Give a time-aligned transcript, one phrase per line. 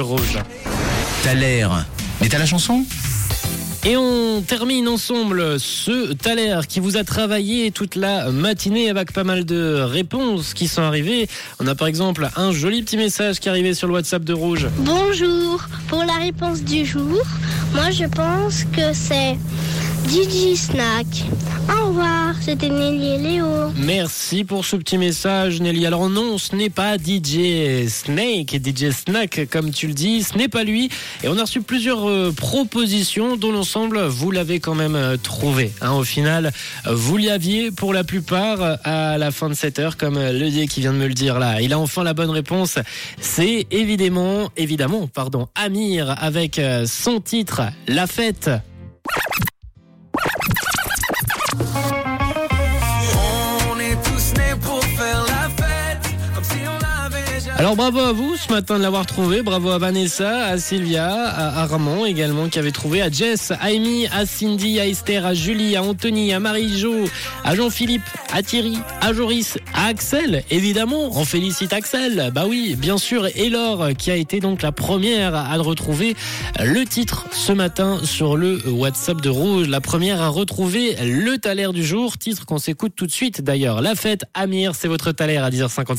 [0.00, 0.40] Rouge.
[1.22, 1.86] T'as l'air.
[2.20, 2.84] Mais t'as la chanson?
[3.84, 9.22] Et on termine ensemble ce Thaler qui vous a travaillé toute la matinée avec pas
[9.22, 11.28] mal de réponses qui sont arrivées.
[11.60, 14.32] On a par exemple un joli petit message qui est arrivé sur le WhatsApp de
[14.32, 14.66] Rouge.
[14.78, 15.62] Bonjour.
[15.86, 17.22] Pour la réponse du jour,
[17.72, 19.38] moi je pense que c'est
[20.08, 21.06] Gigi Snack.
[22.44, 23.46] C'était Nelly et Léo.
[23.74, 25.86] Merci pour ce petit message Nelly.
[25.86, 30.48] Alors non, ce n'est pas DJ Snake, DJ Snack comme tu le dis, ce n'est
[30.48, 30.90] pas lui.
[31.22, 35.72] Et on a reçu plusieurs euh, propositions dont l'ensemble vous l'avez quand même euh, trouvé.
[35.80, 35.92] hein.
[35.92, 36.52] au final,
[36.84, 40.50] vous l'y aviez pour la plupart à la fin de cette heure, comme euh, le
[40.50, 41.62] dit qui vient de me le dire là.
[41.62, 42.78] Il a enfin la bonne réponse.
[43.20, 48.50] C'est évidemment, évidemment, pardon, Amir avec son titre La Fête.
[57.56, 61.62] Alors bravo à vous ce matin de l'avoir trouvé, bravo à Vanessa, à Sylvia, à
[61.62, 65.76] Armand également qui avait trouvé, à Jess, à Amy, à Cindy, à Esther, à Julie,
[65.76, 67.04] à Anthony, à Marie-Jo,
[67.44, 72.98] à Jean-Philippe, à Thierry, à Joris, à Axel, évidemment, on félicite Axel, bah oui, bien
[72.98, 76.16] sûr, et Laure qui a été donc la première à retrouver
[76.58, 81.68] le titre ce matin sur le WhatsApp de Rouge, la première à retrouver le taler
[81.72, 85.36] du jour, titre qu'on s'écoute tout de suite d'ailleurs, la fête Amir, c'est votre taler
[85.36, 85.92] à 10h57.